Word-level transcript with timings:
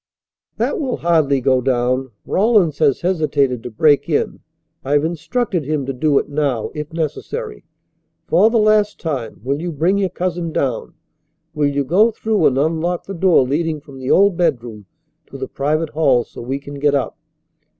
"That 0.57 0.79
will 0.79 0.97
hardly 0.97 1.41
go 1.41 1.61
down. 1.61 2.09
Rawlins 2.25 2.79
has 2.79 3.01
hesitated 3.01 3.61
to 3.61 3.69
break 3.69 4.09
in. 4.09 4.39
I've 4.83 5.05
instructed 5.05 5.63
him 5.63 5.85
to 5.85 5.93
do 5.93 6.17
it 6.17 6.27
now, 6.27 6.71
if 6.73 6.91
necessary. 6.91 7.65
For 8.25 8.49
the 8.49 8.57
last 8.57 8.99
time, 8.99 9.41
will 9.43 9.61
you 9.61 9.71
bring 9.71 9.99
your 9.99 10.09
cousin 10.09 10.51
down? 10.51 10.95
Will 11.53 11.69
you 11.69 11.83
go 11.83 12.09
through 12.09 12.47
and 12.47 12.57
unlock 12.57 13.05
the 13.05 13.13
door 13.13 13.43
leading 13.43 13.79
from 13.79 13.99
the 13.99 14.09
old 14.09 14.35
bedroom 14.37 14.87
to 15.27 15.37
the 15.37 15.47
private 15.47 15.89
hall 15.89 16.23
so 16.23 16.41
we 16.41 16.57
can 16.57 16.79
get 16.79 16.95
up?" 16.95 17.15